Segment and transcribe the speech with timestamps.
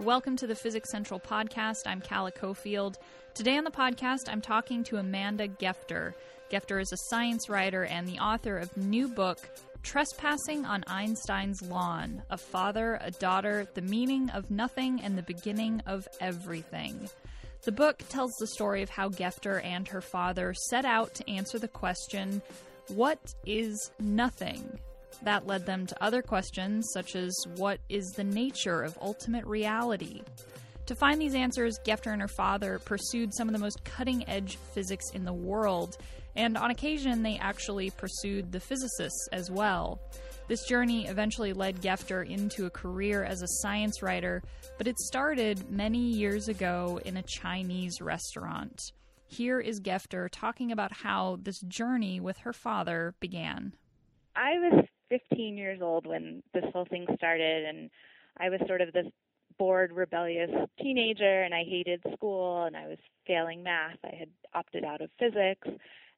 [0.00, 1.86] Welcome to the Physics Central podcast.
[1.86, 2.96] I'm Calla Cofield.
[3.32, 6.14] Today on the podcast, I'm talking to Amanda Gefter.
[6.50, 9.38] Gefter is a science writer and the author of new book
[9.84, 15.80] Trespassing on Einstein's Lawn: A Father, a Daughter, the Meaning of Nothing and the Beginning
[15.86, 17.08] of Everything.
[17.62, 21.60] The book tells the story of how Gefter and her father set out to answer
[21.60, 22.42] the question,
[22.88, 24.80] What is nothing?
[25.22, 30.22] That led them to other questions, such as what is the nature of ultimate reality?
[30.86, 34.58] To find these answers, Gefter and her father pursued some of the most cutting edge
[34.74, 35.96] physics in the world,
[36.36, 39.98] and on occasion, they actually pursued the physicists as well.
[40.46, 44.42] This journey eventually led Gefter into a career as a science writer,
[44.76, 48.78] but it started many years ago in a Chinese restaurant.
[49.26, 53.72] Here is Gefter talking about how this journey with her father began.
[54.36, 54.84] I was
[55.30, 57.90] 15 years old when this whole thing started, and
[58.38, 59.06] I was sort of this
[59.58, 63.98] bored, rebellious teenager, and I hated school, and I was failing math.
[64.04, 65.68] I had opted out of physics.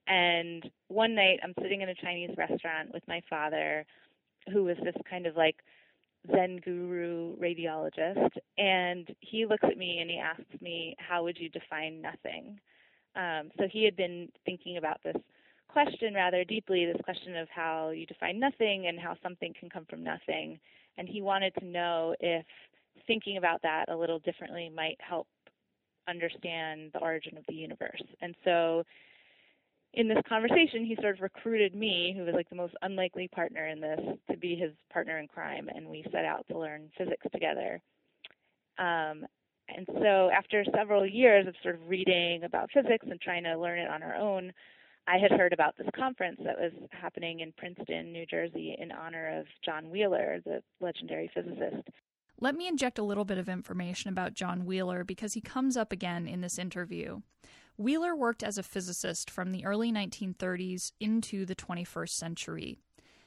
[0.06, 3.84] And one night, I'm sitting in a Chinese restaurant with my father,
[4.53, 5.56] who was this kind of like
[6.31, 8.31] Zen guru radiologist.
[8.56, 12.59] And he looks at me and he asks me, How would you define nothing?
[13.17, 15.17] Um, so he had been thinking about this
[15.69, 19.86] question rather deeply this question of how you define nothing and how something can come
[19.89, 20.59] from nothing.
[20.98, 22.47] And he wanted to know if
[23.06, 25.27] thinking about that a little differently might help
[26.09, 28.03] understand the origin of the universe.
[28.22, 28.84] And so
[29.94, 33.67] in this conversation, he sort of recruited me, who was like the most unlikely partner
[33.67, 34.00] in this,
[34.31, 37.81] to be his partner in crime, and we set out to learn physics together.
[38.78, 39.27] Um,
[39.75, 43.78] and so, after several years of sort of reading about physics and trying to learn
[43.78, 44.53] it on our own,
[45.09, 49.39] I had heard about this conference that was happening in Princeton, New Jersey, in honor
[49.39, 51.89] of John Wheeler, the legendary physicist.
[52.41, 55.93] Let me inject a little bit of information about John Wheeler because he comes up
[55.93, 57.21] again in this interview.
[57.78, 62.78] Wheeler worked as a physicist from the early 1930s into the 21st century.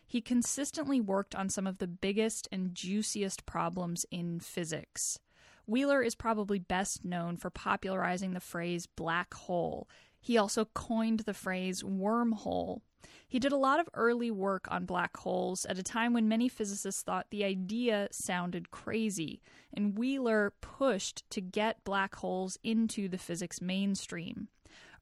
[0.06, 5.20] He consistently worked on some of the biggest and juiciest problems in physics.
[5.66, 9.88] Wheeler is probably best known for popularizing the phrase black hole
[10.20, 12.82] he also coined the phrase wormhole.
[13.28, 16.50] He did a lot of early work on black holes at a time when many
[16.50, 19.42] physicists thought the idea sounded crazy,
[19.72, 24.48] and Wheeler pushed to get black holes into the physics mainstream.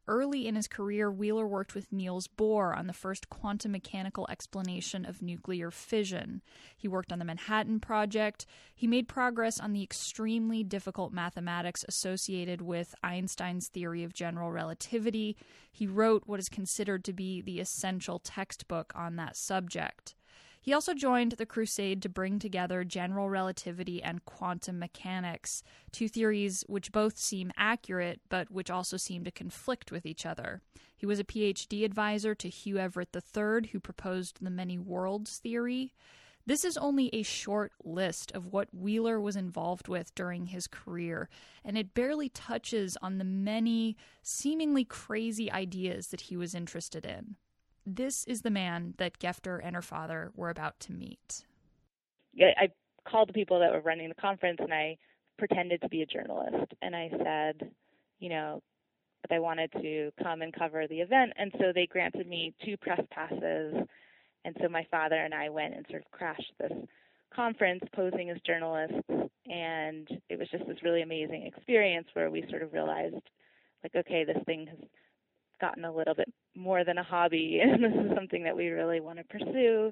[0.09, 5.03] Early in his career, Wheeler worked with Niels Bohr on the first quantum mechanical explanation
[5.03, 6.41] of nuclear fission.
[6.77, 8.45] He worked on the Manhattan Project.
[8.73, 15.35] He made progress on the extremely difficult mathematics associated with Einstein's theory of general relativity.
[15.71, 20.15] He wrote what is considered to be the essential textbook on that subject.
[20.67, 25.63] He also joined the crusade to bring together general relativity and quantum mechanics,
[25.93, 30.61] two theories which both seem accurate but which also seem to conflict with each other.
[30.97, 35.93] He was a PhD advisor to Hugh Everett III, who proposed the many worlds theory.
[36.45, 41.29] This is only a short list of what Wheeler was involved with during his career,
[41.63, 47.37] and it barely touches on the many seemingly crazy ideas that he was interested in.
[47.89, 51.45] This is the man that Gefter and her father were about to meet.
[52.37, 52.67] I
[53.09, 54.97] called the people that were running the conference and I
[55.37, 56.73] pretended to be a journalist.
[56.81, 57.71] And I said,
[58.19, 58.61] you know,
[59.21, 61.31] that I wanted to come and cover the event.
[61.37, 63.75] And so they granted me two press passes.
[64.43, 66.73] And so my father and I went and sort of crashed this
[67.33, 68.99] conference posing as journalists.
[69.45, 73.15] And it was just this really amazing experience where we sort of realized,
[73.81, 74.77] like, okay, this thing has
[75.59, 78.99] gotten a little bit more than a hobby, and this is something that we really
[78.99, 79.91] want to pursue.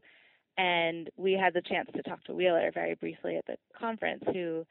[0.58, 4.66] And we had the chance to talk to Wheeler very briefly at the conference, who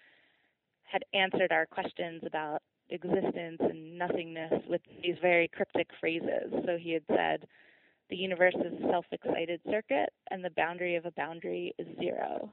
[0.84, 6.53] had answered our questions about existence and nothingness with these very cryptic phrases.
[6.66, 7.47] So he had said,
[8.11, 12.52] the universe is a self excited circuit, and the boundary of a boundary is zero.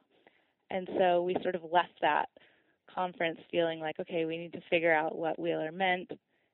[0.70, 2.30] And so we sort of left that
[2.94, 6.12] conference feeling like, okay, we need to figure out what Wheeler meant,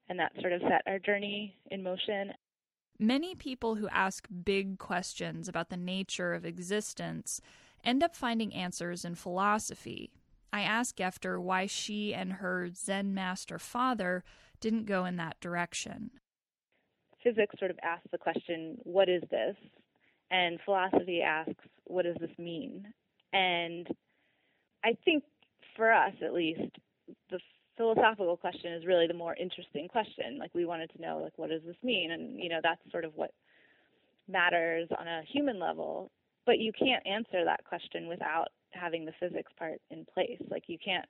[0.10, 2.34] and that sort of set our journey in motion.
[3.00, 7.42] Many people who ask big questions about the nature of existence
[7.84, 10.12] end up finding answers in philosophy.
[10.52, 14.24] I asked Gefter why she and her Zen master father
[14.60, 16.12] didn't go in that direction.
[17.24, 19.56] Physics sort of asks the question, what is this?
[20.32, 22.88] And philosophy asks, what does this mean?
[23.34, 23.88] And
[24.84, 25.24] I think
[25.76, 26.72] for us, at least,
[27.30, 27.40] the
[27.78, 30.38] philosophical question is really the more interesting question.
[30.40, 32.12] Like we wanted to know, like, what does this mean?
[32.12, 33.32] And you know, that's sort of what
[34.28, 36.12] matters on a human level.
[36.46, 40.42] But you can't answer that question without having the physics part in place.
[40.50, 41.06] Like you can't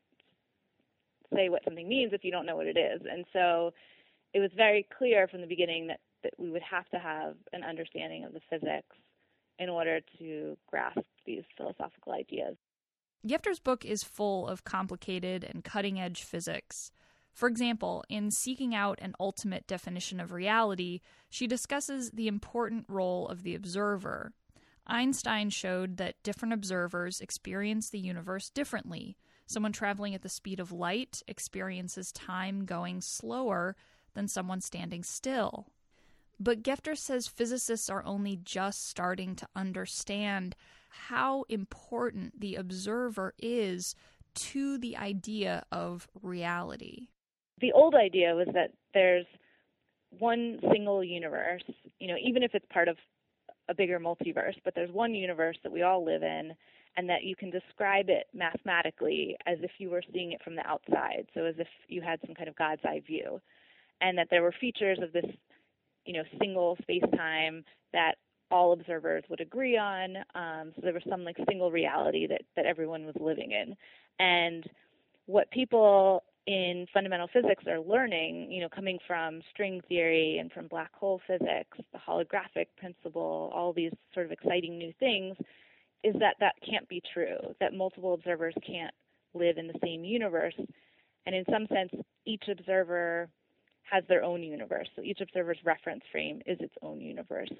[1.33, 3.01] say what something means if you don't know what it is.
[3.09, 3.73] And so
[4.33, 7.63] it was very clear from the beginning that, that we would have to have an
[7.63, 8.95] understanding of the physics
[9.59, 12.55] in order to grasp these philosophical ideas.
[13.25, 16.91] Gefter's book is full of complicated and cutting edge physics.
[17.33, 23.27] For example, in Seeking Out an Ultimate Definition of Reality, she discusses the important role
[23.27, 24.33] of the observer.
[24.87, 29.17] Einstein showed that different observers experience the universe differently.
[29.45, 33.75] Someone traveling at the speed of light experiences time going slower
[34.13, 35.67] than someone standing still.
[36.39, 40.55] But Gefter says physicists are only just starting to understand
[40.89, 43.95] how important the observer is
[44.35, 47.07] to the idea of reality.
[47.59, 49.25] The old idea was that there's
[50.19, 51.63] one single universe,
[51.99, 52.97] you know, even if it's part of
[53.67, 56.53] a bigger multiverse, but there's one universe that we all live in
[56.95, 60.65] and that you can describe it mathematically as if you were seeing it from the
[60.65, 63.41] outside, so as if you had some kind of God's eye view.
[64.01, 65.25] And that there were features of this,
[66.05, 68.15] you know, single space-time that
[68.51, 70.17] all observers would agree on.
[70.35, 73.75] Um, so there was some like single reality that that everyone was living in,
[74.19, 74.65] and
[75.25, 80.67] what people in fundamental physics are learning, you know, coming from string theory and from
[80.67, 85.35] black hole physics, the holographic principle, all these sort of exciting new things,
[86.05, 87.37] is that that can't be true.
[87.59, 88.93] That multiple observers can't
[89.33, 90.55] live in the same universe,
[91.25, 91.91] and in some sense,
[92.25, 93.27] each observer
[93.83, 94.87] has their own universe.
[94.95, 97.51] So each observer's reference frame is its own universe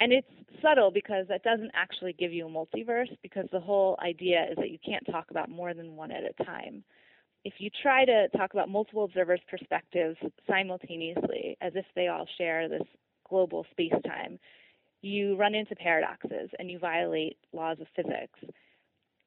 [0.00, 0.28] and it's
[0.62, 4.70] subtle because that doesn't actually give you a multiverse because the whole idea is that
[4.70, 6.84] you can't talk about more than one at a time.
[7.44, 10.16] If you try to talk about multiple observers' perspectives
[10.48, 12.86] simultaneously, as if they all share this
[13.28, 14.38] global space time,
[15.02, 18.38] you run into paradoxes and you violate laws of physics,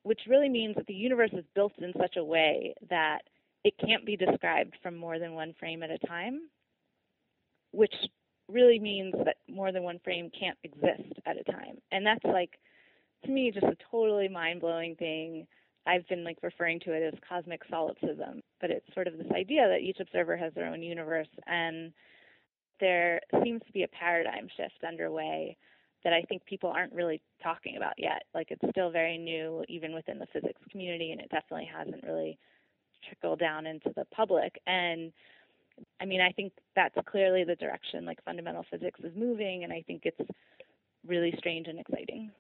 [0.04, 3.20] which really means that the universe is built in such a way that
[3.64, 6.42] it can't be described from more than one frame at a time,
[7.72, 7.94] which
[8.52, 11.78] really means that more than one frame can't exist at a time.
[11.92, 12.60] And that's like
[13.26, 15.48] to me just a totally mind-blowing thing.
[15.86, 19.68] I've been like referring to it as cosmic solipsism, but it's sort of this idea
[19.68, 21.92] that each observer has their own universe and
[22.80, 25.56] there seems to be a paradigm shift underway
[26.04, 28.24] that I think people aren't really talking about yet.
[28.34, 32.38] Like it's still very new even within the physics community and it definitely hasn't really
[33.08, 35.12] trickled down into the public and
[36.00, 39.84] I mean, I think that's clearly the direction like fundamental physics is moving, and I
[39.86, 40.22] think it's
[41.06, 42.32] really strange and exciting.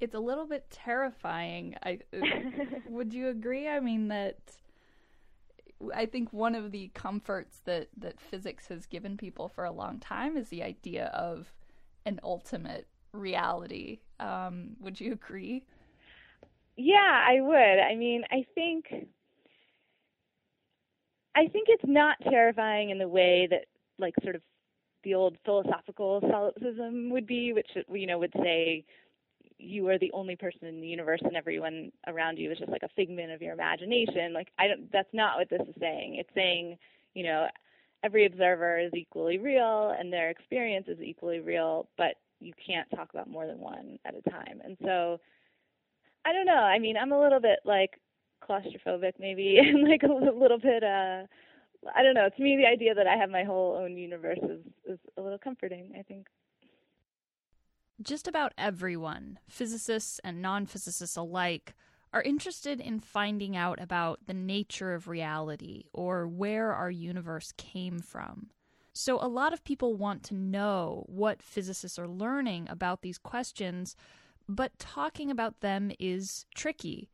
[0.00, 1.76] It's a little bit terrifying.
[1.82, 2.00] I
[2.88, 3.68] would you agree?
[3.68, 4.38] I mean that
[5.94, 9.98] I think one of the comforts that that physics has given people for a long
[9.98, 11.52] time is the idea of
[12.06, 14.00] an ultimate reality.
[14.20, 15.64] Um, would you agree?
[16.76, 17.56] Yeah, I would.
[17.80, 18.86] I mean, I think
[21.36, 23.66] I think it's not terrifying in the way that
[23.98, 24.42] like sort of
[25.02, 28.84] the old philosophical solipsism would be, which you know would say
[29.58, 32.82] you are the only person in the universe and everyone around you is just like
[32.82, 34.32] a figment of your imagination.
[34.32, 36.16] Like I don't that's not what this is saying.
[36.16, 36.76] It's saying,
[37.14, 37.46] you know,
[38.02, 43.10] every observer is equally real and their experience is equally real, but you can't talk
[43.12, 44.60] about more than one at a time.
[44.64, 45.20] And so
[46.24, 46.52] I don't know.
[46.52, 48.00] I mean, I'm a little bit like
[48.48, 51.24] claustrophobic maybe and like a little bit uh
[51.94, 52.28] I don't know.
[52.34, 55.38] To me the idea that I have my whole own universe is is a little
[55.38, 56.26] comforting, I think.
[58.02, 61.74] Just about everyone, physicists and non-physicists alike,
[62.12, 68.00] are interested in finding out about the nature of reality or where our universe came
[68.00, 68.50] from.
[68.92, 73.96] So, a lot of people want to know what physicists are learning about these questions,
[74.48, 77.10] but talking about them is tricky.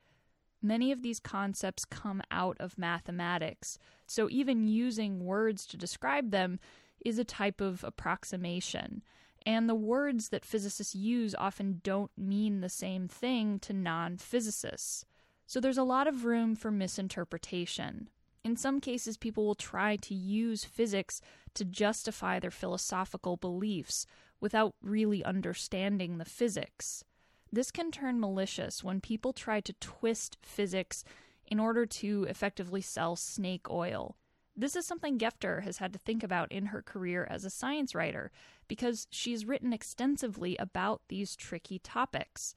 [0.62, 6.59] Many of these concepts come out of mathematics, so even using words to describe them
[7.05, 9.02] is a type of approximation.
[9.47, 15.07] And the words that physicists use often don't mean the same thing to non physicists.
[15.47, 18.11] So there's a lot of room for misinterpretation.
[18.45, 21.21] In some cases, people will try to use physics
[21.55, 24.07] to justify their philosophical beliefs
[24.40, 27.05] without really understanding the physics.
[27.52, 31.04] This can turn malicious when people try to twist physics
[31.47, 34.16] in order to effectively sell snake oil.
[34.57, 37.95] This is something Gefter has had to think about in her career as a science
[37.95, 38.30] writer
[38.69, 42.54] because she's written extensively about these tricky topics.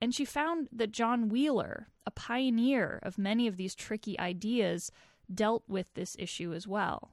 [0.00, 4.90] And she found that John Wheeler, a pioneer of many of these tricky ideas,
[5.32, 7.10] dealt with this issue as well.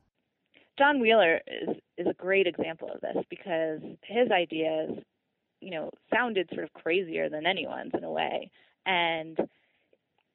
[0.79, 4.97] John Wheeler is, is a great example of this because his ideas
[5.61, 8.49] you know, sounded sort of crazier than anyone's in a way.
[8.85, 9.37] And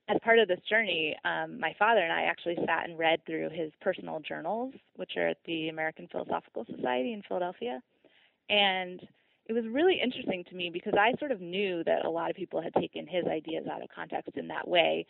[0.08, 3.48] as part of this journey, um, my father and I actually sat and read through
[3.50, 7.80] his personal journals, which are at the American Philosophical Society in Philadelphia.
[8.50, 9.00] And
[9.46, 12.36] it was really interesting to me because I sort of knew that a lot of
[12.36, 15.06] people had taken his ideas out of context in that way,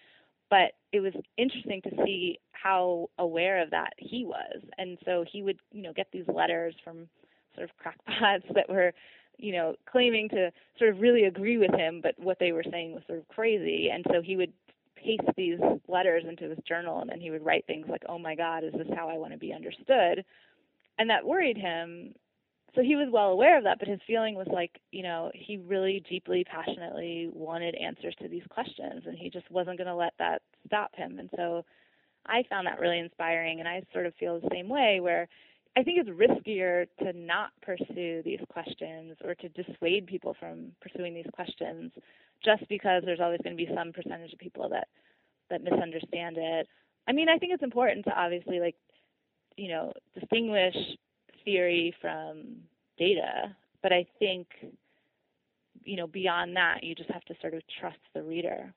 [0.51, 4.63] but it was interesting to see how aware of that he was.
[4.79, 7.09] And so he would, you know, get these letters from
[7.55, 8.93] sort of crackpots that were,
[9.39, 12.93] you know, claiming to sort of really agree with him, but what they were saying
[12.93, 13.91] was sort of crazy.
[13.93, 14.53] And so he would
[14.97, 18.35] paste these letters into his journal and then he would write things like, "Oh my
[18.35, 20.25] god, is this how I want to be understood?"
[20.99, 22.15] And that worried him
[22.75, 25.59] so he was well aware of that, but his feeling was like, you know, he
[25.59, 30.15] really deeply, passionately wanted answers to these questions, and he just wasn't going to let
[30.19, 31.19] that stop him.
[31.19, 31.65] And so
[32.27, 35.29] I found that really inspiring, and I sort of feel the same way where
[35.77, 41.15] I think it's riskier to not pursue these questions or to dissuade people from pursuing
[41.15, 41.91] these questions
[42.45, 44.89] just because there's always going to be some percentage of people that
[45.51, 46.69] that misunderstand it.
[47.07, 48.77] I mean, I think it's important to obviously like
[49.57, 50.77] you know, distinguish
[51.45, 52.57] theory from
[52.99, 54.47] data, but I think
[55.85, 58.73] you know beyond that you just have to sort of trust the reader.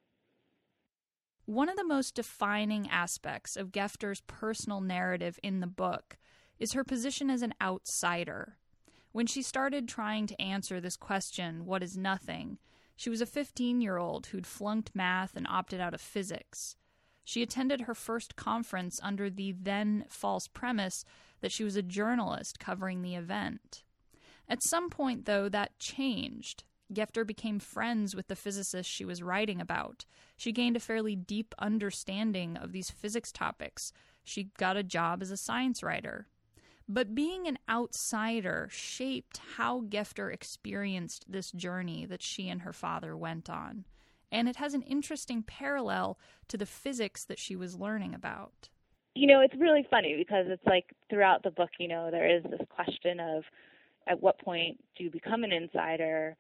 [1.46, 6.18] One of the most defining aspects of Gefter's personal narrative in the book
[6.60, 8.58] is her position as an outsider.
[9.12, 12.58] When she started trying to answer this question, what is nothing,
[12.96, 16.76] she was a 15 year old who'd flunked math and opted out of physics.
[17.24, 21.06] She attended her first conference under the then false premise
[21.42, 23.84] that she was a journalist covering the event.
[24.50, 26.64] At some point, though, that changed.
[26.92, 30.06] Gefter became friends with the physicist she was writing about.
[30.38, 33.92] She gained a fairly deep understanding of these physics topics.
[34.24, 36.28] She got a job as a science writer.
[36.90, 43.16] But being an outsider shaped how Gefter experienced this journey that she and her father
[43.16, 43.86] went on.
[44.32, 46.18] And it has an interesting parallel
[46.48, 48.70] to the physics that she was learning about
[49.18, 52.44] you know, it's really funny because it's like throughout the book, you know, there is
[52.44, 53.44] this question of
[54.06, 56.36] at what point do you become an insider,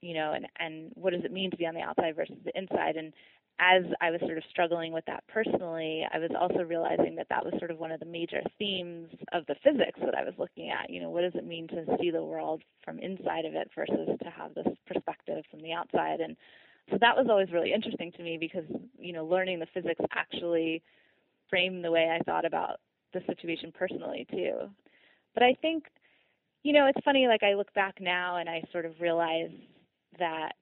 [0.00, 2.58] you know, and and what does it mean to be on the outside versus the
[2.58, 3.12] inside and
[3.58, 7.44] as I was sort of struggling with that personally, I was also realizing that that
[7.44, 10.70] was sort of one of the major themes of the physics that I was looking
[10.70, 10.90] at.
[10.90, 14.08] You know, what does it mean to see the world from inside of it versus
[14.22, 16.20] to have this perspective from the outside?
[16.20, 16.36] And
[16.90, 18.66] so that was always really interesting to me because,
[18.98, 20.82] you know, learning the physics actually
[21.48, 22.80] framed the way I thought about
[23.14, 24.68] the situation personally too.
[25.32, 25.84] But I think,
[26.62, 27.26] you know, it's funny.
[27.26, 29.50] Like I look back now and I sort of realize
[30.18, 30.52] that,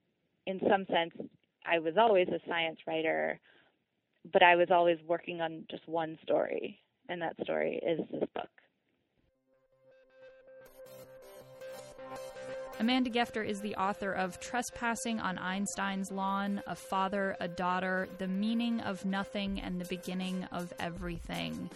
[0.47, 1.29] in some sense,
[1.67, 3.39] I was always a science writer,
[4.31, 6.79] but I was always working on just one story,
[7.09, 8.49] and that story is this book.
[12.79, 18.27] Amanda Gefter is the author of Trespassing on Einstein's Lawn, A Father, a Daughter, The
[18.27, 21.69] Meaning of Nothing, and the Beginning of Everything.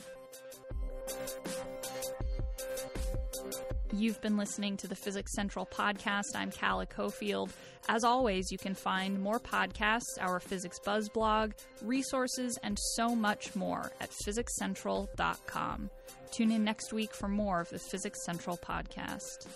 [3.92, 6.36] You've been listening to the Physics Central podcast.
[6.36, 7.50] I'm Calla Cofield.
[7.88, 13.56] As always, you can find more podcasts, our Physics Buzz blog, resources, and so much
[13.56, 15.90] more at physicscentral.com.
[16.32, 19.48] Tune in next week for more of the Physics Central podcast.